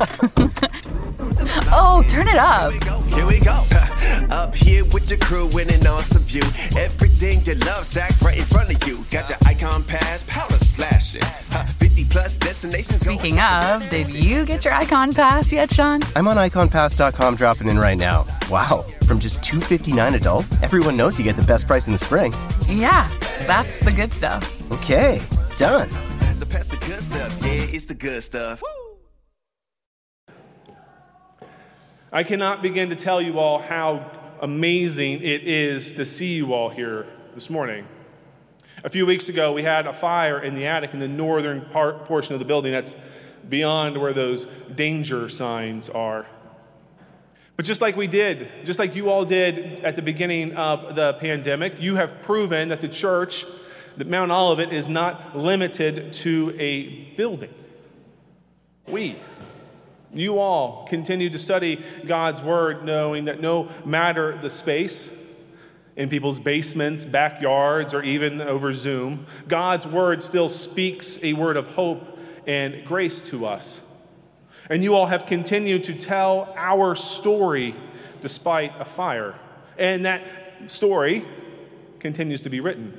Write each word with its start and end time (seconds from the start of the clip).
oh, 1.72 2.02
turn 2.08 2.26
it 2.26 2.36
up. 2.36 2.72
Here 3.12 3.26
we 3.26 3.38
go. 3.40 3.64
Up 4.30 4.54
here 4.54 4.84
with 4.86 5.10
your 5.10 5.18
crew 5.18 5.48
in 5.58 5.68
an 5.70 5.86
awesome 5.86 6.22
view. 6.22 6.42
Everything 6.78 7.44
you 7.44 7.54
love 7.66 7.84
stacked 7.84 8.22
right 8.22 8.38
in 8.38 8.44
front 8.44 8.74
of 8.74 8.88
you. 8.88 9.04
Got 9.10 9.28
your 9.28 9.38
icon 9.44 9.82
pass, 9.82 10.22
powder 10.26 10.54
slashing. 10.54 11.20
50 11.78 12.04
plus 12.06 12.36
destinations. 12.38 13.00
Speaking 13.00 13.40
of, 13.40 13.88
did 13.90 14.08
you 14.08 14.46
get 14.46 14.64
your 14.64 14.72
icon 14.72 15.12
pass 15.12 15.52
yet, 15.52 15.70
Sean? 15.72 16.00
I'm 16.16 16.28
on 16.28 16.36
iconpass.com 16.36 17.34
dropping 17.34 17.68
in 17.68 17.78
right 17.78 17.98
now. 17.98 18.26
Wow, 18.50 18.86
from 19.06 19.18
just 19.18 19.42
$259 19.42 20.14
adult, 20.14 20.46
everyone 20.62 20.96
knows 20.96 21.18
you 21.18 21.24
get 21.24 21.36
the 21.36 21.42
best 21.42 21.66
price 21.66 21.86
in 21.88 21.92
the 21.92 21.98
spring. 21.98 22.32
Yeah, 22.68 23.10
that's 23.46 23.78
the 23.78 23.92
good 23.92 24.12
stuff. 24.12 24.70
Okay, 24.72 25.20
done. 25.56 25.90
So 26.36 26.46
pass 26.46 26.68
the 26.68 26.78
good 26.78 27.00
stuff. 27.00 27.36
Yeah, 27.42 27.66
it's 27.68 27.86
the 27.86 27.94
good 27.94 28.24
stuff. 28.24 28.62
I 32.12 32.24
cannot 32.24 32.60
begin 32.60 32.90
to 32.90 32.96
tell 32.96 33.22
you 33.22 33.38
all 33.38 33.60
how 33.60 34.10
amazing 34.42 35.22
it 35.22 35.46
is 35.46 35.92
to 35.92 36.04
see 36.04 36.34
you 36.34 36.52
all 36.54 36.68
here 36.68 37.06
this 37.36 37.48
morning. 37.48 37.86
A 38.82 38.90
few 38.90 39.06
weeks 39.06 39.28
ago, 39.28 39.52
we 39.52 39.62
had 39.62 39.86
a 39.86 39.92
fire 39.92 40.42
in 40.42 40.56
the 40.56 40.66
attic 40.66 40.92
in 40.92 40.98
the 40.98 41.06
northern 41.06 41.60
part, 41.66 42.06
portion 42.06 42.34
of 42.34 42.40
the 42.40 42.44
building 42.44 42.72
that's 42.72 42.96
beyond 43.48 43.96
where 43.96 44.12
those 44.12 44.48
danger 44.74 45.28
signs 45.28 45.88
are. 45.88 46.26
But 47.54 47.64
just 47.64 47.80
like 47.80 47.94
we 47.94 48.08
did, 48.08 48.48
just 48.64 48.80
like 48.80 48.96
you 48.96 49.08
all 49.08 49.24
did 49.24 49.84
at 49.84 49.94
the 49.94 50.02
beginning 50.02 50.56
of 50.56 50.96
the 50.96 51.12
pandemic, 51.20 51.74
you 51.78 51.94
have 51.94 52.22
proven 52.22 52.70
that 52.70 52.80
the 52.80 52.88
church, 52.88 53.46
that 53.98 54.08
Mount 54.08 54.32
Olivet, 54.32 54.72
is 54.72 54.88
not 54.88 55.38
limited 55.38 56.12
to 56.14 56.56
a 56.58 57.14
building. 57.16 57.54
We, 58.88 59.16
you 60.12 60.38
all 60.38 60.86
continue 60.88 61.30
to 61.30 61.38
study 61.38 61.84
God's 62.06 62.42
Word, 62.42 62.84
knowing 62.84 63.26
that 63.26 63.40
no 63.40 63.70
matter 63.84 64.38
the 64.42 64.50
space, 64.50 65.10
in 65.96 66.08
people's 66.08 66.40
basements, 66.40 67.04
backyards, 67.04 67.92
or 67.92 68.02
even 68.02 68.40
over 68.40 68.72
Zoom, 68.72 69.26
God's 69.48 69.86
Word 69.86 70.22
still 70.22 70.48
speaks 70.48 71.18
a 71.22 71.34
word 71.34 71.56
of 71.56 71.66
hope 71.66 72.18
and 72.46 72.84
grace 72.86 73.20
to 73.22 73.44
us. 73.44 73.80
And 74.70 74.82
you 74.82 74.94
all 74.94 75.06
have 75.06 75.26
continued 75.26 75.84
to 75.84 75.94
tell 75.94 76.54
our 76.56 76.94
story 76.94 77.74
despite 78.22 78.72
a 78.80 78.84
fire. 78.84 79.34
And 79.78 80.06
that 80.06 80.22
story 80.68 81.26
continues 81.98 82.40
to 82.42 82.50
be 82.50 82.60
written. 82.60 82.96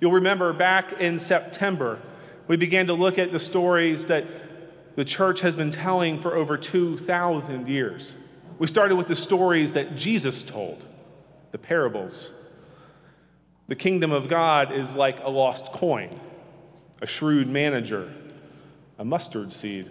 You'll 0.00 0.12
remember 0.12 0.52
back 0.52 1.00
in 1.00 1.18
September, 1.18 2.00
we 2.46 2.56
began 2.56 2.86
to 2.86 2.92
look 2.92 3.18
at 3.18 3.32
the 3.32 3.40
stories 3.40 4.06
that 4.06 4.26
the 4.96 5.04
church 5.04 5.40
has 5.40 5.54
been 5.54 5.70
telling 5.70 6.20
for 6.20 6.34
over 6.34 6.56
2,000 6.56 7.68
years. 7.68 8.16
We 8.58 8.66
started 8.66 8.96
with 8.96 9.08
the 9.08 9.16
stories 9.16 9.74
that 9.74 9.94
Jesus 9.94 10.42
told, 10.42 10.84
the 11.52 11.58
parables. 11.58 12.32
The 13.68 13.76
kingdom 13.76 14.10
of 14.10 14.28
God 14.28 14.72
is 14.72 14.96
like 14.96 15.20
a 15.22 15.28
lost 15.28 15.72
coin, 15.72 16.18
a 17.02 17.06
shrewd 17.06 17.48
manager, 17.48 18.12
a 18.98 19.04
mustard 19.04 19.52
seed. 19.52 19.90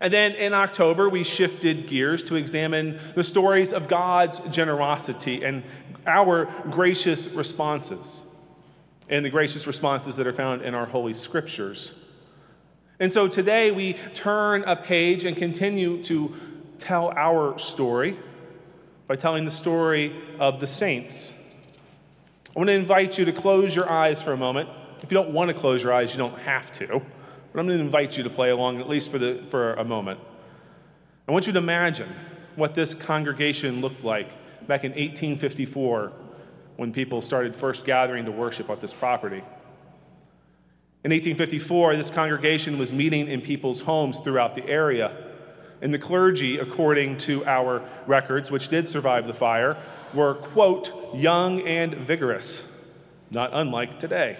And 0.00 0.12
then 0.12 0.32
in 0.32 0.54
October, 0.54 1.08
we 1.08 1.24
shifted 1.24 1.88
gears 1.88 2.22
to 2.24 2.36
examine 2.36 3.00
the 3.14 3.24
stories 3.24 3.72
of 3.72 3.88
God's 3.88 4.38
generosity 4.50 5.44
and 5.44 5.62
our 6.06 6.46
gracious 6.70 7.28
responses, 7.28 8.22
and 9.10 9.24
the 9.24 9.30
gracious 9.30 9.66
responses 9.66 10.16
that 10.16 10.26
are 10.26 10.32
found 10.32 10.62
in 10.62 10.74
our 10.74 10.86
Holy 10.86 11.12
Scriptures. 11.12 11.92
And 13.00 13.12
so 13.12 13.28
today 13.28 13.70
we 13.70 13.94
turn 14.14 14.64
a 14.66 14.74
page 14.74 15.24
and 15.24 15.36
continue 15.36 16.02
to 16.04 16.34
tell 16.78 17.12
our 17.16 17.58
story 17.58 18.18
by 19.06 19.14
telling 19.14 19.44
the 19.44 19.50
story 19.50 20.20
of 20.40 20.58
the 20.58 20.66
saints. 20.66 21.32
I 22.54 22.58
want 22.58 22.68
to 22.68 22.74
invite 22.74 23.16
you 23.16 23.24
to 23.24 23.32
close 23.32 23.74
your 23.74 23.88
eyes 23.88 24.20
for 24.20 24.32
a 24.32 24.36
moment. 24.36 24.68
If 25.00 25.12
you 25.12 25.14
don't 25.14 25.30
want 25.30 25.48
to 25.48 25.54
close 25.54 25.82
your 25.82 25.92
eyes, 25.92 26.10
you 26.12 26.18
don't 26.18 26.38
have 26.40 26.72
to. 26.72 26.86
But 26.88 27.60
I'm 27.60 27.66
going 27.66 27.78
to 27.78 27.84
invite 27.84 28.16
you 28.16 28.24
to 28.24 28.30
play 28.30 28.50
along, 28.50 28.80
at 28.80 28.88
least 28.88 29.12
for, 29.12 29.18
the, 29.18 29.44
for 29.48 29.74
a 29.74 29.84
moment. 29.84 30.18
I 31.28 31.32
want 31.32 31.46
you 31.46 31.52
to 31.52 31.58
imagine 31.58 32.12
what 32.56 32.74
this 32.74 32.94
congregation 32.94 33.80
looked 33.80 34.02
like 34.02 34.28
back 34.66 34.82
in 34.82 34.90
1854 34.90 36.12
when 36.76 36.92
people 36.92 37.22
started 37.22 37.54
first 37.54 37.84
gathering 37.84 38.24
to 38.24 38.32
worship 38.32 38.68
at 38.70 38.80
this 38.80 38.92
property. 38.92 39.42
In 41.04 41.12
1854, 41.12 41.94
this 41.96 42.10
congregation 42.10 42.76
was 42.76 42.92
meeting 42.92 43.28
in 43.28 43.40
people's 43.40 43.80
homes 43.80 44.18
throughout 44.18 44.56
the 44.56 44.66
area. 44.66 45.16
And 45.80 45.94
the 45.94 45.98
clergy, 45.98 46.58
according 46.58 47.18
to 47.18 47.46
our 47.46 47.88
records, 48.08 48.50
which 48.50 48.66
did 48.66 48.88
survive 48.88 49.28
the 49.28 49.32
fire, 49.32 49.76
were, 50.12 50.34
quote, 50.34 50.92
young 51.14 51.60
and 51.60 51.94
vigorous, 51.94 52.64
not 53.30 53.50
unlike 53.52 54.00
today. 54.00 54.38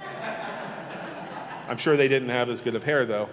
I'm 1.68 1.76
sure 1.76 1.98
they 1.98 2.08
didn't 2.08 2.30
have 2.30 2.48
as 2.48 2.62
good 2.62 2.74
of 2.74 2.82
hair, 2.82 3.04
though. 3.04 3.28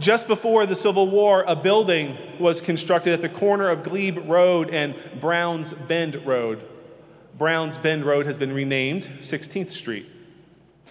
Just 0.00 0.26
before 0.26 0.64
the 0.64 0.74
Civil 0.74 1.10
War, 1.10 1.44
a 1.46 1.54
building 1.54 2.16
was 2.40 2.62
constructed 2.62 3.12
at 3.12 3.20
the 3.20 3.28
corner 3.28 3.68
of 3.68 3.82
Glebe 3.82 4.16
Road 4.26 4.70
and 4.70 4.94
Browns 5.20 5.74
Bend 5.74 6.26
Road. 6.26 6.64
Browns 7.36 7.76
Bend 7.76 8.06
Road 8.06 8.24
has 8.24 8.38
been 8.38 8.52
renamed 8.52 9.08
16th 9.20 9.70
Street. 9.70 10.08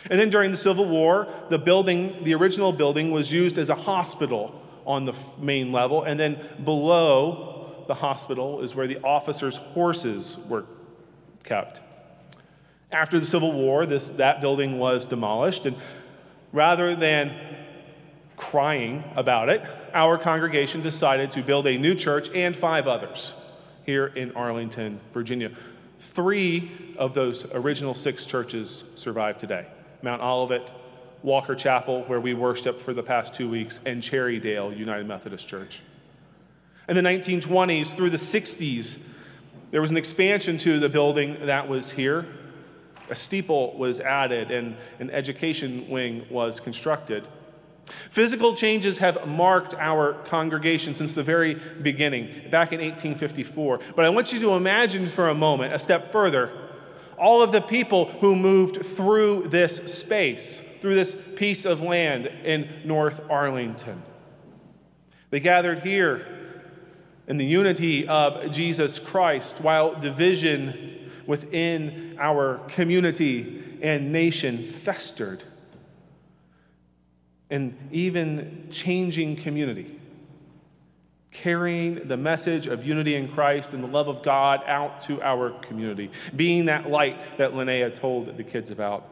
And 0.09 0.19
then 0.19 0.29
during 0.29 0.51
the 0.51 0.57
Civil 0.57 0.87
War, 0.87 1.27
the 1.49 1.57
building, 1.57 2.23
the 2.23 2.33
original 2.33 2.73
building, 2.73 3.11
was 3.11 3.31
used 3.31 3.57
as 3.57 3.69
a 3.69 3.75
hospital 3.75 4.61
on 4.85 5.05
the 5.05 5.13
main 5.39 5.71
level, 5.71 6.03
and 6.03 6.19
then 6.19 6.37
below 6.65 7.85
the 7.87 7.93
hospital 7.93 8.61
is 8.61 8.75
where 8.75 8.87
the 8.87 9.01
officers' 9.01 9.57
horses 9.57 10.37
were 10.49 10.65
kept. 11.43 11.79
After 12.91 13.19
the 13.19 13.25
Civil 13.25 13.53
War, 13.53 13.85
this, 13.85 14.09
that 14.09 14.41
building 14.41 14.77
was 14.77 15.05
demolished, 15.05 15.65
and 15.65 15.77
rather 16.51 16.95
than 16.95 17.55
crying 18.35 19.03
about 19.15 19.49
it, 19.49 19.61
our 19.93 20.17
congregation 20.17 20.81
decided 20.81 21.31
to 21.31 21.41
build 21.41 21.65
a 21.67 21.77
new 21.77 21.95
church 21.95 22.29
and 22.33 22.55
five 22.55 22.87
others 22.87 23.33
here 23.85 24.07
in 24.07 24.31
Arlington, 24.33 24.99
Virginia. 25.13 25.51
Three 25.99 26.95
of 26.97 27.13
those 27.13 27.45
original 27.53 27.93
six 27.93 28.25
churches 28.25 28.83
survive 28.95 29.37
today. 29.37 29.65
Mount 30.03 30.21
Olivet, 30.21 30.69
Walker 31.23 31.55
Chapel, 31.55 32.03
where 32.03 32.19
we 32.19 32.33
worshiped 32.33 32.81
for 32.81 32.93
the 32.93 33.01
past 33.01 33.33
two 33.33 33.49
weeks, 33.49 33.79
and 33.85 34.03
Cherrydale 34.03 34.77
United 34.77 35.07
Methodist 35.07 35.47
Church. 35.47 35.79
In 36.89 36.95
the 36.95 37.01
1920s 37.01 37.95
through 37.95 38.09
the 38.09 38.17
60s, 38.17 38.99
there 39.71 39.79
was 39.81 39.89
an 39.89 39.97
expansion 39.97 40.57
to 40.59 40.79
the 40.81 40.89
building 40.89 41.37
that 41.45 41.67
was 41.67 41.89
here. 41.89 42.27
A 43.09 43.15
steeple 43.15 43.77
was 43.77 44.01
added, 44.01 44.51
and 44.51 44.75
an 44.99 45.09
education 45.09 45.89
wing 45.89 46.25
was 46.29 46.59
constructed. 46.59 47.25
Physical 48.09 48.55
changes 48.55 48.97
have 48.97 49.25
marked 49.25 49.73
our 49.75 50.13
congregation 50.25 50.93
since 50.93 51.13
the 51.13 51.23
very 51.23 51.55
beginning, 51.81 52.49
back 52.51 52.73
in 52.73 52.81
1854. 52.81 53.79
But 53.95 54.03
I 54.03 54.09
want 54.09 54.33
you 54.33 54.39
to 54.41 54.51
imagine 54.51 55.09
for 55.09 55.29
a 55.29 55.35
moment, 55.35 55.73
a 55.73 55.79
step 55.79 56.11
further, 56.11 56.62
all 57.23 57.41
of 57.41 57.53
the 57.53 57.61
people 57.61 58.09
who 58.19 58.35
moved 58.35 58.85
through 58.85 59.47
this 59.47 59.77
space, 59.85 60.61
through 60.81 60.93
this 60.93 61.15
piece 61.37 61.63
of 61.63 61.81
land 61.81 62.25
in 62.25 62.69
North 62.83 63.21
Arlington. 63.29 64.03
They 65.29 65.39
gathered 65.39 65.83
here 65.83 66.27
in 67.27 67.37
the 67.37 67.45
unity 67.45 68.05
of 68.09 68.51
Jesus 68.51 68.99
Christ 68.99 69.61
while 69.61 69.97
division 69.97 71.09
within 71.25 72.17
our 72.19 72.57
community 72.67 73.79
and 73.81 74.11
nation 74.11 74.67
festered. 74.67 75.45
And 77.49 77.87
even 77.93 78.67
changing 78.69 79.37
community 79.37 79.97
carrying 81.33 82.07
the 82.07 82.15
message 82.15 82.67
of 82.67 82.85
unity 82.85 83.15
in 83.15 83.27
Christ 83.27 83.73
and 83.73 83.83
the 83.83 83.87
love 83.87 84.07
of 84.07 84.23
God 84.23 84.61
out 84.67 85.01
to 85.03 85.21
our 85.21 85.49
community, 85.61 86.11
being 86.35 86.65
that 86.65 86.89
light 86.89 87.37
that 87.37 87.51
Linnea 87.51 87.93
told 87.93 88.37
the 88.37 88.43
kids 88.43 88.71
about. 88.71 89.09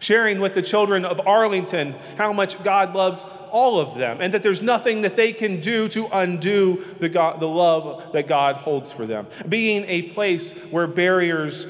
Sharing 0.00 0.40
with 0.40 0.54
the 0.54 0.62
children 0.62 1.04
of 1.04 1.26
Arlington 1.26 1.92
how 2.16 2.32
much 2.32 2.62
God 2.62 2.94
loves 2.94 3.24
all 3.50 3.78
of 3.78 3.98
them 3.98 4.18
and 4.20 4.32
that 4.34 4.42
there's 4.42 4.62
nothing 4.62 5.02
that 5.02 5.16
they 5.16 5.32
can 5.32 5.60
do 5.60 5.88
to 5.88 6.06
undo 6.12 6.84
the, 7.00 7.08
God, 7.08 7.40
the 7.40 7.48
love 7.48 8.12
that 8.12 8.26
God 8.26 8.56
holds 8.56 8.90
for 8.90 9.06
them. 9.06 9.26
Being 9.48 9.84
a 9.86 10.02
place 10.10 10.52
where 10.70 10.86
barriers 10.86 11.66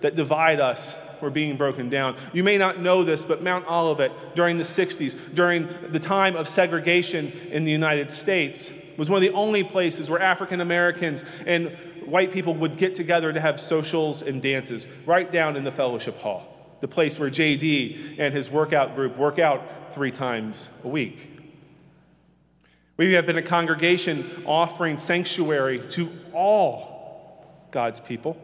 that 0.00 0.14
divide 0.14 0.60
us 0.60 0.94
were 1.20 1.30
being 1.30 1.56
broken 1.56 1.88
down. 1.88 2.16
You 2.32 2.44
may 2.44 2.58
not 2.58 2.80
know 2.80 3.04
this, 3.04 3.24
but 3.24 3.42
Mount 3.42 3.66
Olivet 3.66 4.34
during 4.34 4.56
the 4.56 4.64
60s, 4.64 5.16
during 5.34 5.68
the 5.90 5.98
time 5.98 6.36
of 6.36 6.48
segregation 6.48 7.32
in 7.50 7.64
the 7.64 7.72
United 7.72 8.10
States, 8.10 8.70
was 8.98 9.08
one 9.08 9.16
of 9.16 9.22
the 9.22 9.34
only 9.34 9.64
places 9.64 10.10
where 10.10 10.20
African 10.20 10.60
Americans 10.60 11.24
and 11.46 11.68
white 12.04 12.32
people 12.32 12.52
would 12.54 12.76
get 12.76 12.94
together 12.94 13.32
to 13.32 13.40
have 13.40 13.60
socials 13.60 14.22
and 14.22 14.42
dances, 14.42 14.86
right 15.06 15.30
down 15.30 15.56
in 15.56 15.64
the 15.64 15.70
fellowship 15.70 16.18
hall, 16.18 16.76
the 16.80 16.88
place 16.88 17.18
where 17.18 17.30
JD 17.30 18.16
and 18.18 18.34
his 18.34 18.50
workout 18.50 18.96
group 18.96 19.16
work 19.16 19.38
out 19.38 19.94
three 19.94 20.10
times 20.10 20.68
a 20.84 20.88
week. 20.88 21.30
We 22.96 23.12
have 23.12 23.24
been 23.24 23.38
a 23.38 23.42
congregation 23.42 24.42
offering 24.44 24.96
sanctuary 24.96 25.86
to 25.90 26.10
all 26.34 27.46
God's 27.70 28.00
people 28.00 28.36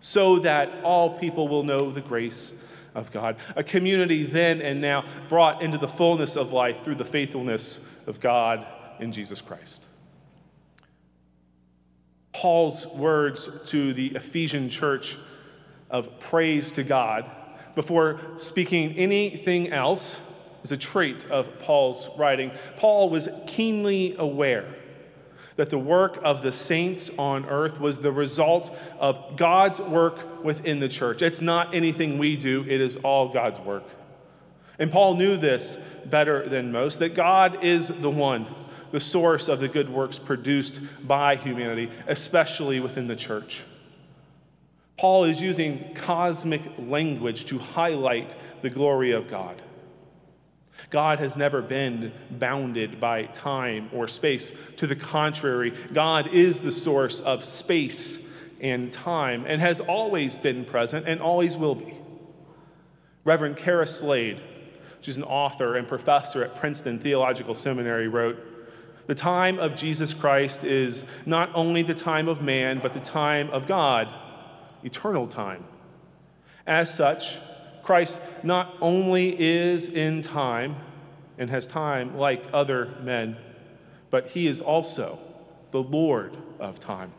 so 0.00 0.40
that 0.40 0.82
all 0.82 1.18
people 1.18 1.46
will 1.46 1.62
know 1.62 1.92
the 1.92 2.00
grace 2.00 2.52
of 2.96 3.12
God. 3.12 3.36
A 3.54 3.62
community 3.62 4.24
then 4.24 4.60
and 4.60 4.80
now 4.80 5.04
brought 5.28 5.62
into 5.62 5.78
the 5.78 5.86
fullness 5.86 6.36
of 6.36 6.52
life 6.52 6.82
through 6.82 6.96
the 6.96 7.04
faithfulness 7.04 7.78
of 8.08 8.18
God 8.18 8.66
in 9.00 9.12
Jesus 9.12 9.40
Christ. 9.40 9.84
Paul's 12.32 12.86
words 12.86 13.48
to 13.66 13.92
the 13.94 14.08
Ephesian 14.08 14.68
church 14.68 15.18
of 15.90 16.20
praise 16.20 16.70
to 16.72 16.84
God 16.84 17.30
before 17.74 18.20
speaking 18.38 18.92
anything 18.96 19.72
else 19.72 20.18
is 20.62 20.72
a 20.72 20.76
trait 20.76 21.24
of 21.30 21.58
Paul's 21.60 22.08
writing. 22.18 22.50
Paul 22.76 23.10
was 23.10 23.28
keenly 23.46 24.14
aware 24.18 24.66
that 25.56 25.70
the 25.70 25.78
work 25.78 26.20
of 26.22 26.42
the 26.42 26.52
saints 26.52 27.10
on 27.18 27.44
earth 27.46 27.80
was 27.80 27.98
the 27.98 28.12
result 28.12 28.76
of 29.00 29.36
God's 29.36 29.80
work 29.80 30.44
within 30.44 30.78
the 30.78 30.88
church. 30.88 31.20
It's 31.20 31.40
not 31.40 31.74
anything 31.74 32.18
we 32.18 32.36
do, 32.36 32.64
it 32.68 32.80
is 32.80 32.94
all 32.96 33.32
God's 33.32 33.58
work. 33.58 33.82
And 34.78 34.92
Paul 34.92 35.16
knew 35.16 35.36
this 35.36 35.76
better 36.06 36.48
than 36.48 36.70
most 36.70 37.00
that 37.00 37.16
God 37.16 37.64
is 37.64 37.88
the 37.88 38.10
one, 38.10 38.46
the 38.92 39.00
source 39.00 39.48
of 39.48 39.60
the 39.60 39.68
good 39.68 39.88
works 39.88 40.18
produced 40.18 40.80
by 41.06 41.36
humanity, 41.36 41.90
especially 42.06 42.80
within 42.80 43.06
the 43.06 43.16
church. 43.16 43.62
Paul 44.98 45.24
is 45.24 45.40
using 45.40 45.94
cosmic 45.94 46.62
language 46.78 47.44
to 47.46 47.58
highlight 47.58 48.34
the 48.62 48.70
glory 48.70 49.12
of 49.12 49.30
God. 49.30 49.62
God 50.90 51.18
has 51.18 51.36
never 51.36 51.60
been 51.60 52.12
bounded 52.30 53.00
by 53.00 53.24
time 53.24 53.90
or 53.92 54.08
space. 54.08 54.52
To 54.78 54.86
the 54.86 54.96
contrary, 54.96 55.72
God 55.92 56.28
is 56.32 56.60
the 56.60 56.72
source 56.72 57.20
of 57.20 57.44
space 57.44 58.18
and 58.60 58.92
time 58.92 59.44
and 59.46 59.60
has 59.60 59.80
always 59.80 60.36
been 60.38 60.64
present 60.64 61.06
and 61.06 61.20
always 61.20 61.56
will 61.56 61.74
be. 61.74 61.94
Reverend 63.24 63.56
Kara 63.56 63.86
Slade, 63.86 64.40
she's 65.00 65.16
an 65.16 65.24
author 65.24 65.76
and 65.76 65.86
professor 65.86 66.42
at 66.42 66.56
Princeton 66.56 66.98
Theological 66.98 67.54
Seminary, 67.54 68.08
wrote 68.08 68.38
The 69.08 69.14
time 69.14 69.58
of 69.58 69.74
Jesus 69.74 70.12
Christ 70.12 70.64
is 70.64 71.02
not 71.24 71.50
only 71.54 71.82
the 71.82 71.94
time 71.94 72.28
of 72.28 72.42
man, 72.42 72.78
but 72.82 72.92
the 72.92 73.00
time 73.00 73.48
of 73.50 73.66
God, 73.66 74.06
eternal 74.84 75.26
time. 75.26 75.64
As 76.66 76.92
such, 76.94 77.38
Christ 77.82 78.20
not 78.42 78.76
only 78.82 79.34
is 79.40 79.88
in 79.88 80.20
time 80.20 80.76
and 81.38 81.48
has 81.48 81.66
time 81.66 82.18
like 82.18 82.44
other 82.52 82.94
men, 83.02 83.38
but 84.10 84.28
he 84.28 84.46
is 84.46 84.60
also 84.60 85.18
the 85.70 85.82
Lord 85.82 86.36
of 86.60 86.78
time. 86.78 87.14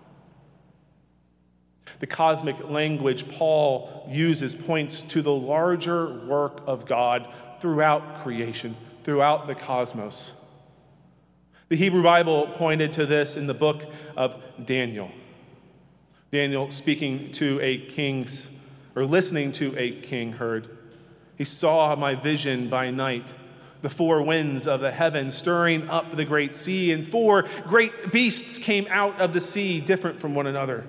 The 2.02 2.08
cosmic 2.08 2.70
language 2.70 3.28
Paul 3.30 4.08
uses 4.08 4.54
points 4.54 5.02
to 5.08 5.24
the 5.24 5.34
larger 5.34 6.24
work 6.28 6.62
of 6.68 6.86
God 6.86 7.34
throughout 7.60 8.22
creation, 8.22 8.78
throughout 9.04 9.48
the 9.48 9.56
cosmos. 9.56 10.34
The 11.70 11.76
Hebrew 11.76 12.02
Bible 12.02 12.48
pointed 12.56 12.92
to 12.94 13.06
this 13.06 13.38
in 13.38 13.46
the 13.46 13.54
book 13.54 13.84
of 14.18 14.42
Daniel. 14.66 15.12
Daniel 16.32 16.72
speaking 16.72 17.32
to 17.34 17.60
a 17.62 17.86
king's 17.86 18.50
or 18.96 19.06
listening 19.06 19.52
to 19.52 19.78
a 19.78 20.02
king 20.02 20.32
heard. 20.32 20.80
He 21.38 21.44
saw 21.44 21.96
my 21.96 22.16
vision 22.16 22.72
by 22.72 22.90
night, 22.90 23.28
the 23.84 23.90
four 23.90 24.24
winds 24.24 24.66
of 24.66 24.82
the 24.82 24.90
heaven 24.90 25.30
stirring 25.30 25.88
up 25.90 26.16
the 26.16 26.26
great 26.26 26.56
sea, 26.56 26.92
and 26.92 27.08
four 27.08 27.46
great 27.68 28.12
beasts 28.12 28.58
came 28.58 28.88
out 28.90 29.22
of 29.22 29.32
the 29.32 29.42
sea, 29.42 29.80
different 29.80 30.20
from 30.20 30.34
one 30.34 30.48
another. 30.48 30.88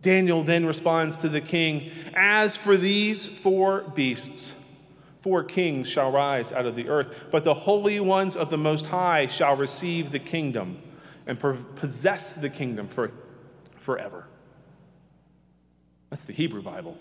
Daniel 0.00 0.42
then 0.42 0.64
responds 0.64 1.18
to 1.18 1.28
the 1.28 1.42
king 1.42 1.90
As 2.14 2.56
for 2.56 2.78
these 2.78 3.26
four 3.26 3.82
beasts, 3.94 4.54
four 5.22 5.42
kings 5.42 5.88
shall 5.88 6.10
rise 6.10 6.52
out 6.52 6.66
of 6.66 6.76
the 6.76 6.88
earth, 6.88 7.08
but 7.30 7.44
the 7.44 7.54
holy 7.54 8.00
ones 8.00 8.36
of 8.36 8.50
the 8.50 8.58
Most 8.58 8.86
High 8.86 9.26
shall 9.26 9.56
receive 9.56 10.12
the 10.12 10.18
kingdom 10.18 10.80
and 11.26 11.38
possess 11.76 12.34
the 12.34 12.48
kingdom 12.48 12.88
for, 12.88 13.10
forever. 13.76 14.26
That's 16.10 16.24
the 16.24 16.32
Hebrew 16.32 16.62
Bible, 16.62 16.96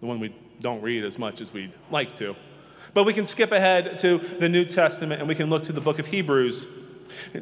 the 0.00 0.06
one 0.06 0.18
we 0.18 0.34
don't 0.60 0.82
read 0.82 1.04
as 1.04 1.18
much 1.18 1.40
as 1.40 1.52
we'd 1.52 1.74
like 1.90 2.16
to. 2.16 2.34
But 2.94 3.04
we 3.04 3.12
can 3.12 3.24
skip 3.24 3.52
ahead 3.52 3.98
to 4.00 4.18
the 4.40 4.48
New 4.48 4.64
Testament 4.64 5.20
and 5.20 5.28
we 5.28 5.34
can 5.34 5.48
look 5.48 5.64
to 5.64 5.72
the 5.72 5.80
book 5.80 5.98
of 5.98 6.06
Hebrews. 6.06 6.66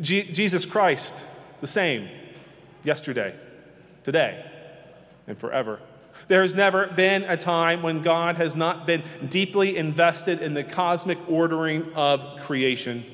Jesus 0.00 0.66
Christ, 0.66 1.14
the 1.60 1.66
same, 1.66 2.08
yesterday, 2.84 3.34
today, 4.04 4.44
and 5.26 5.38
forever. 5.38 5.80
There 6.28 6.42
has 6.42 6.54
never 6.54 6.88
been 6.88 7.24
a 7.24 7.36
time 7.36 7.82
when 7.82 8.02
God 8.02 8.36
has 8.36 8.54
not 8.54 8.86
been 8.86 9.02
deeply 9.28 9.76
invested 9.76 10.42
in 10.42 10.54
the 10.54 10.62
cosmic 10.62 11.18
ordering 11.26 11.92
of 11.94 12.40
creation. 12.42 13.04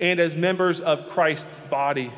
And 0.00 0.20
as 0.20 0.36
members 0.36 0.80
of 0.80 1.08
Christ's 1.08 1.58
body, 1.70 2.12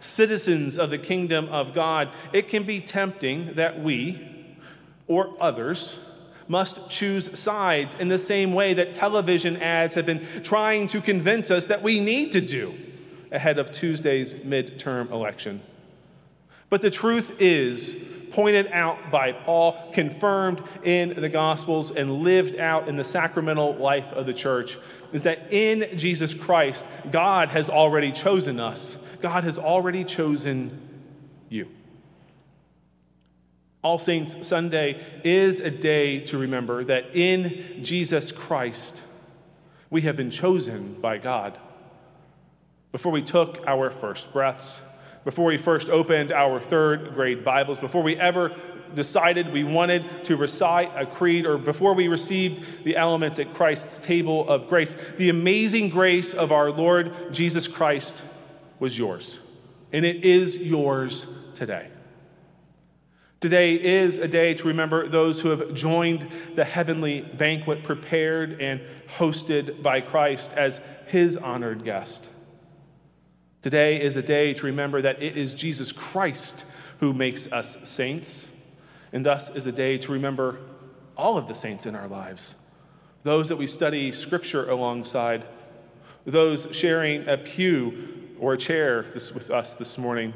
citizens 0.00 0.78
of 0.78 0.90
the 0.90 0.98
kingdom 0.98 1.48
of 1.50 1.74
God, 1.74 2.08
it 2.32 2.48
can 2.48 2.64
be 2.64 2.80
tempting 2.80 3.54
that 3.54 3.82
we, 3.82 4.56
or 5.06 5.34
others 5.38 5.98
must 6.48 6.88
choose 6.88 7.38
sides 7.38 7.94
in 7.94 8.08
the 8.08 8.18
same 8.18 8.54
way 8.54 8.74
that 8.74 8.92
television 8.94 9.56
ads 9.58 9.94
have 9.94 10.06
been 10.06 10.26
trying 10.42 10.88
to 10.88 11.00
convince 11.00 11.50
us 11.50 11.66
that 11.66 11.82
we 11.82 12.00
need 12.00 12.32
to 12.32 12.40
do 12.40 12.74
ahead 13.30 13.58
of 13.58 13.70
Tuesday's 13.70 14.34
midterm 14.34 15.10
election. 15.12 15.60
But 16.68 16.82
the 16.82 16.90
truth 16.90 17.36
is, 17.38 17.94
pointed 18.30 18.68
out 18.72 19.10
by 19.10 19.32
Paul, 19.32 19.90
confirmed 19.92 20.62
in 20.84 21.20
the 21.20 21.28
Gospels, 21.28 21.90
and 21.90 22.22
lived 22.22 22.58
out 22.58 22.88
in 22.88 22.96
the 22.96 23.04
sacramental 23.04 23.74
life 23.76 24.06
of 24.12 24.26
the 24.26 24.34
church, 24.34 24.78
is 25.12 25.22
that 25.24 25.52
in 25.52 25.98
Jesus 25.98 26.34
Christ, 26.34 26.86
God 27.10 27.48
has 27.48 27.68
already 27.68 28.12
chosen 28.12 28.60
us. 28.60 28.96
God 29.20 29.44
has 29.44 29.58
already 29.58 30.04
chosen 30.04 30.80
you. 31.48 31.68
All 33.82 33.98
Saints 33.98 34.46
Sunday 34.46 35.20
is 35.24 35.60
a 35.60 35.70
day 35.70 36.20
to 36.26 36.38
remember 36.38 36.84
that 36.84 37.16
in 37.16 37.82
Jesus 37.82 38.30
Christ, 38.30 39.02
we 39.88 40.02
have 40.02 40.16
been 40.16 40.30
chosen 40.30 40.94
by 41.00 41.18
God. 41.18 41.58
Before 42.92 43.10
we 43.10 43.22
took 43.22 43.64
our 43.66 43.90
first 43.90 44.32
breaths, 44.32 44.80
before 45.24 45.46
we 45.46 45.58
first 45.58 45.88
opened 45.88 46.32
our 46.32 46.60
third 46.60 47.14
grade 47.14 47.44
Bibles, 47.44 47.78
before 47.78 48.02
we 48.02 48.16
ever 48.16 48.54
decided 48.94 49.52
we 49.52 49.64
wanted 49.64 50.24
to 50.24 50.36
recite 50.36 50.90
a 50.96 51.06
creed, 51.06 51.46
or 51.46 51.58
before 51.58 51.94
we 51.94 52.08
received 52.08 52.62
the 52.84 52.96
elements 52.96 53.38
at 53.38 53.54
Christ's 53.54 54.04
table 54.04 54.48
of 54.48 54.68
grace, 54.68 54.96
the 55.16 55.28
amazing 55.28 55.90
grace 55.90 56.34
of 56.34 56.52
our 56.52 56.70
Lord 56.70 57.32
Jesus 57.32 57.68
Christ 57.68 58.22
was 58.78 58.96
yours. 58.96 59.38
And 59.92 60.04
it 60.04 60.24
is 60.24 60.56
yours 60.56 61.26
today. 61.54 61.88
Today 63.40 63.74
is 63.74 64.18
a 64.18 64.28
day 64.28 64.54
to 64.54 64.64
remember 64.64 65.08
those 65.08 65.40
who 65.40 65.48
have 65.48 65.72
joined 65.72 66.28
the 66.56 66.64
heavenly 66.64 67.22
banquet 67.22 67.82
prepared 67.82 68.60
and 68.60 68.80
hosted 69.16 69.82
by 69.82 70.00
Christ 70.00 70.50
as 70.52 70.80
his 71.06 71.36
honored 71.36 71.84
guest. 71.84 72.28
Today 73.62 74.00
is 74.00 74.16
a 74.16 74.22
day 74.22 74.54
to 74.54 74.62
remember 74.66 75.02
that 75.02 75.22
it 75.22 75.36
is 75.36 75.52
Jesus 75.52 75.92
Christ 75.92 76.64
who 76.98 77.12
makes 77.12 77.46
us 77.52 77.76
saints, 77.84 78.48
and 79.12 79.24
thus 79.24 79.50
is 79.50 79.66
a 79.66 79.72
day 79.72 79.98
to 79.98 80.12
remember 80.12 80.60
all 81.16 81.36
of 81.36 81.46
the 81.46 81.54
saints 81.54 81.84
in 81.84 81.94
our 81.94 82.08
lives. 82.08 82.54
Those 83.22 83.48
that 83.48 83.56
we 83.56 83.66
study 83.66 84.12
scripture 84.12 84.70
alongside, 84.70 85.44
those 86.24 86.68
sharing 86.70 87.28
a 87.28 87.36
pew 87.36 88.34
or 88.38 88.54
a 88.54 88.58
chair 88.58 89.06
this, 89.12 89.32
with 89.32 89.50
us 89.50 89.74
this 89.74 89.98
morning 89.98 90.32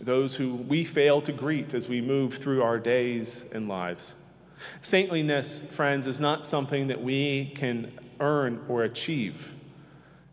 those 0.00 0.34
who 0.34 0.54
we 0.54 0.84
fail 0.84 1.20
to 1.20 1.32
greet 1.32 1.74
as 1.74 1.88
we 1.88 2.00
move 2.00 2.34
through 2.34 2.62
our 2.62 2.78
days 2.78 3.44
and 3.52 3.68
lives. 3.68 4.14
Saintliness, 4.80 5.60
friends, 5.72 6.06
is 6.06 6.20
not 6.20 6.46
something 6.46 6.86
that 6.88 7.02
we 7.02 7.52
can 7.56 7.92
earn 8.20 8.64
or 8.68 8.84
achieve 8.84 9.52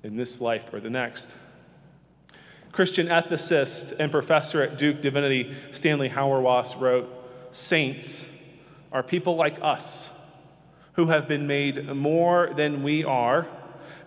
in 0.05 0.15
this 0.15 0.39
life 0.39 0.71
or 0.71 0.79
the 0.79 0.89
next. 0.89 1.33
Christian 2.71 3.07
ethicist 3.07 3.95
and 3.97 4.11
professor 4.11 4.61
at 4.61 4.77
Duke 4.77 5.01
Divinity 5.01 5.55
Stanley 5.71 6.09
Hauerwas 6.09 6.79
wrote 6.79 7.09
Saints 7.51 8.23
are 8.91 9.01
people 9.01 9.35
like 9.35 9.57
us 9.61 10.09
who 10.93 11.07
have 11.07 11.27
been 11.27 11.47
made 11.47 11.87
more 11.87 12.51
than 12.55 12.83
we 12.83 13.03
are 13.03 13.47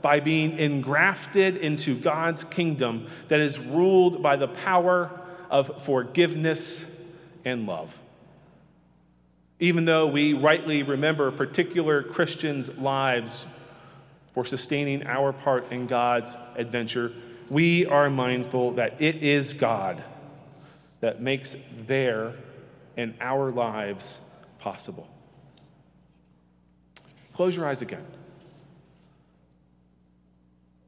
by 0.01 0.21
being 0.21 0.57
engrafted 0.59 1.57
into 1.57 1.99
God's 1.99 2.45
kingdom 2.45 3.09
that 3.27 3.41
is 3.41 3.59
ruled 3.59 4.23
by 4.23 4.37
the 4.37 4.49
power 4.49 5.11
of 5.51 5.83
forgiveness 5.83 6.85
and 7.45 7.67
love. 7.67 7.93
Even 9.59 9.85
though 9.85 10.07
we 10.07 10.35
rightly 10.35 10.85
remember 10.85 11.33
particular 11.33 12.05
Christians' 12.05 12.71
lives 12.79 13.45
for 14.39 14.45
sustaining 14.45 15.05
our 15.05 15.33
part 15.33 15.73
in 15.73 15.89
God's 15.89 16.37
adventure, 16.55 17.13
we 17.51 17.85
are 17.87 18.09
mindful 18.09 18.71
that 18.75 19.03
it 19.03 19.17
is 19.17 19.53
God 19.53 20.01
that 21.01 21.21
makes 21.21 21.57
their 21.89 22.35
and 22.97 23.15
our 23.21 23.51
lives 23.51 24.19
possible. 24.61 25.09
Close 27.33 27.57
your 27.57 27.67
eyes 27.67 27.83
again. 27.83 28.07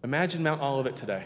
Imagine 0.04 0.44
Mount 0.44 0.62
Olivet 0.62 0.94
today. 0.94 1.24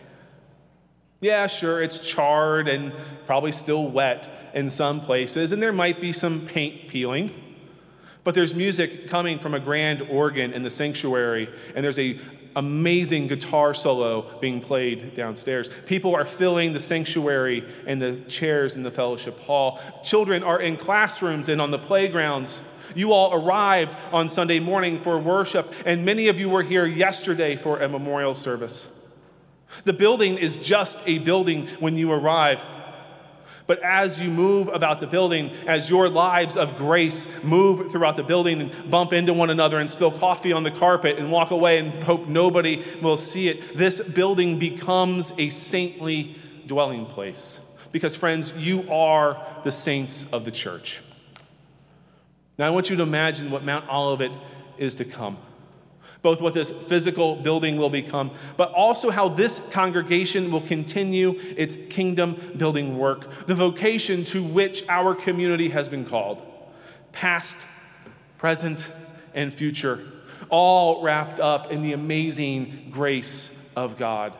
Yeah, 1.20 1.46
sure, 1.46 1.82
it's 1.82 2.00
charred 2.00 2.68
and 2.68 2.94
probably 3.26 3.52
still 3.52 3.86
wet 3.90 4.50
in 4.54 4.70
some 4.70 5.02
places, 5.02 5.52
and 5.52 5.62
there 5.62 5.74
might 5.74 6.00
be 6.00 6.14
some 6.14 6.46
paint 6.46 6.88
peeling. 6.88 7.43
But 8.24 8.34
there's 8.34 8.54
music 8.54 9.08
coming 9.08 9.38
from 9.38 9.54
a 9.54 9.60
grand 9.60 10.02
organ 10.02 10.52
in 10.52 10.62
the 10.62 10.70
sanctuary, 10.70 11.48
and 11.74 11.84
there's 11.84 11.98
a 11.98 12.18
amazing 12.56 13.26
guitar 13.26 13.74
solo 13.74 14.38
being 14.40 14.60
played 14.60 15.14
downstairs. 15.14 15.68
People 15.86 16.14
are 16.14 16.24
filling 16.24 16.72
the 16.72 16.80
sanctuary 16.80 17.64
and 17.86 18.00
the 18.00 18.16
chairs 18.28 18.76
in 18.76 18.82
the 18.82 18.90
fellowship 18.90 19.38
hall. 19.40 19.80
Children 20.04 20.42
are 20.42 20.60
in 20.60 20.76
classrooms 20.76 21.48
and 21.48 21.60
on 21.60 21.70
the 21.70 21.78
playgrounds. 21.78 22.60
You 22.94 23.12
all 23.12 23.34
arrived 23.34 23.96
on 24.12 24.28
Sunday 24.28 24.60
morning 24.60 25.02
for 25.02 25.18
worship, 25.18 25.72
and 25.84 26.04
many 26.04 26.28
of 26.28 26.38
you 26.38 26.48
were 26.48 26.62
here 26.62 26.86
yesterday 26.86 27.56
for 27.56 27.80
a 27.80 27.88
memorial 27.88 28.34
service. 28.34 28.86
The 29.84 29.92
building 29.92 30.38
is 30.38 30.58
just 30.58 30.98
a 31.06 31.18
building 31.18 31.66
when 31.80 31.96
you 31.96 32.12
arrive. 32.12 32.62
But 33.66 33.82
as 33.82 34.20
you 34.20 34.30
move 34.30 34.68
about 34.68 35.00
the 35.00 35.06
building, 35.06 35.50
as 35.66 35.88
your 35.88 36.08
lives 36.08 36.56
of 36.56 36.76
grace 36.76 37.26
move 37.42 37.90
throughout 37.90 38.16
the 38.16 38.22
building 38.22 38.60
and 38.60 38.90
bump 38.90 39.14
into 39.14 39.32
one 39.32 39.48
another 39.48 39.78
and 39.78 39.90
spill 39.90 40.10
coffee 40.10 40.52
on 40.52 40.64
the 40.64 40.70
carpet 40.70 41.18
and 41.18 41.32
walk 41.32 41.50
away 41.50 41.78
and 41.78 42.04
hope 42.04 42.26
nobody 42.26 42.84
will 43.00 43.16
see 43.16 43.48
it, 43.48 43.78
this 43.78 44.00
building 44.00 44.58
becomes 44.58 45.32
a 45.38 45.48
saintly 45.48 46.36
dwelling 46.66 47.06
place. 47.06 47.58
Because, 47.90 48.14
friends, 48.14 48.52
you 48.56 48.90
are 48.90 49.44
the 49.64 49.72
saints 49.72 50.26
of 50.30 50.44
the 50.44 50.50
church. 50.50 51.00
Now, 52.58 52.66
I 52.66 52.70
want 52.70 52.90
you 52.90 52.96
to 52.96 53.02
imagine 53.02 53.50
what 53.50 53.64
Mount 53.64 53.88
Olivet 53.88 54.32
is 54.76 54.94
to 54.96 55.04
come 55.04 55.38
both 56.24 56.40
what 56.40 56.54
this 56.54 56.70
physical 56.70 57.36
building 57.36 57.76
will 57.76 57.90
become, 57.90 58.30
but 58.56 58.72
also 58.72 59.10
how 59.10 59.28
this 59.28 59.60
congregation 59.70 60.50
will 60.50 60.62
continue 60.62 61.38
its 61.38 61.76
kingdom 61.90 62.54
building 62.56 62.96
work, 62.96 63.46
the 63.46 63.54
vocation 63.54 64.24
to 64.24 64.42
which 64.42 64.82
our 64.88 65.14
community 65.14 65.68
has 65.68 65.86
been 65.86 66.04
called 66.04 66.42
past, 67.12 67.66
present, 68.38 68.88
and 69.34 69.52
future, 69.52 70.02
all 70.48 71.02
wrapped 71.02 71.40
up 71.40 71.70
in 71.70 71.82
the 71.82 71.92
amazing 71.92 72.88
grace 72.90 73.50
of 73.76 73.98
God. 73.98 74.32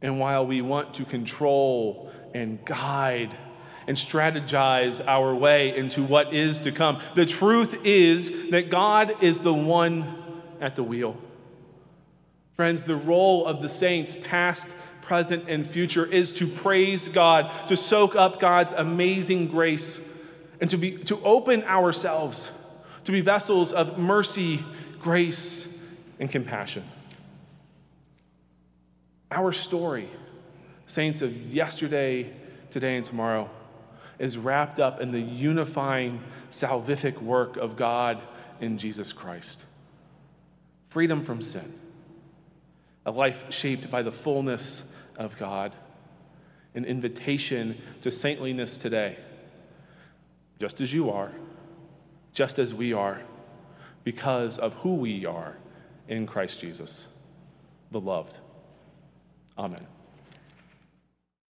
And 0.00 0.18
while 0.18 0.46
we 0.46 0.62
want 0.62 0.94
to 0.94 1.04
control 1.04 2.10
and 2.34 2.64
guide 2.64 3.36
and 3.86 3.96
strategize 3.96 5.04
our 5.06 5.34
way 5.34 5.76
into 5.76 6.02
what 6.02 6.32
is 6.34 6.60
to 6.60 6.72
come. 6.72 7.00
The 7.14 7.26
truth 7.26 7.78
is 7.84 8.30
that 8.50 8.70
God 8.70 9.22
is 9.22 9.40
the 9.40 9.54
one 9.54 10.42
at 10.60 10.76
the 10.76 10.82
wheel. 10.82 11.16
Friends, 12.56 12.84
the 12.84 12.96
role 12.96 13.46
of 13.46 13.62
the 13.62 13.68
saints, 13.68 14.16
past, 14.22 14.68
present, 15.00 15.48
and 15.48 15.66
future, 15.66 16.06
is 16.06 16.32
to 16.34 16.46
praise 16.46 17.08
God, 17.08 17.66
to 17.68 17.76
soak 17.76 18.14
up 18.14 18.38
God's 18.38 18.72
amazing 18.72 19.48
grace, 19.48 19.98
and 20.60 20.70
to, 20.70 20.76
be, 20.76 20.98
to 21.04 21.20
open 21.22 21.64
ourselves 21.64 22.50
to 23.04 23.12
be 23.12 23.20
vessels 23.20 23.72
of 23.72 23.98
mercy, 23.98 24.64
grace, 25.00 25.66
and 26.20 26.30
compassion. 26.30 26.84
Our 29.30 29.52
story, 29.52 30.08
saints 30.86 31.22
of 31.22 31.34
yesterday, 31.52 32.32
today, 32.70 32.96
and 32.96 33.04
tomorrow, 33.04 33.50
is 34.18 34.38
wrapped 34.38 34.80
up 34.80 35.00
in 35.00 35.10
the 35.10 35.20
unifying 35.20 36.20
salvific 36.50 37.20
work 37.20 37.56
of 37.56 37.76
God 37.76 38.20
in 38.60 38.78
Jesus 38.78 39.12
Christ. 39.12 39.64
Freedom 40.88 41.24
from 41.24 41.42
sin, 41.42 41.72
a 43.06 43.10
life 43.10 43.44
shaped 43.50 43.90
by 43.90 44.02
the 44.02 44.12
fullness 44.12 44.82
of 45.16 45.36
God, 45.38 45.74
an 46.74 46.84
invitation 46.84 47.80
to 48.02 48.10
saintliness 48.10 48.76
today, 48.76 49.16
just 50.60 50.80
as 50.80 50.92
you 50.92 51.10
are, 51.10 51.32
just 52.32 52.58
as 52.58 52.72
we 52.72 52.92
are, 52.92 53.20
because 54.04 54.58
of 54.58 54.74
who 54.74 54.94
we 54.94 55.26
are 55.26 55.56
in 56.08 56.26
Christ 56.26 56.60
Jesus, 56.60 57.08
beloved. 57.90 58.36
Amen. 59.58 59.86